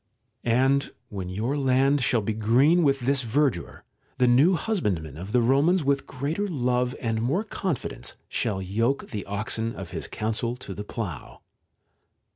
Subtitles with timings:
[0.43, 3.83] And when your land shall be green with this verdure,
[4.17, 9.23] the new husbandman of the Romans with greater love and more confidence shall yoke the
[9.27, 11.41] oxen of his counsel to the plough.